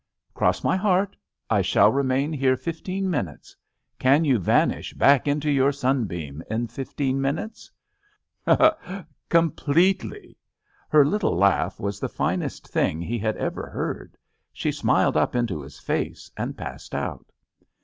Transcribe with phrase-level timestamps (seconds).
[0.33, 1.15] "Cross my heart!
[1.47, 3.55] I shall remain here fif teen minutes.
[3.99, 7.69] Can you vanish back into your sunbeam in fifteen minutes?"
[9.29, 10.39] "Completely."
[10.89, 14.17] Her little laugh was the finest thing he had ever heard.
[14.51, 17.31] She smiled up into his face and passed out.